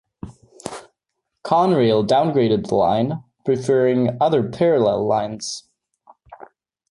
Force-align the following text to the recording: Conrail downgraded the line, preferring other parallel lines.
Conrail 1.45 2.03
downgraded 2.03 2.65
the 2.65 2.73
line, 2.73 3.23
preferring 3.45 4.17
other 4.19 4.49
parallel 4.49 5.05
lines. 5.05 5.69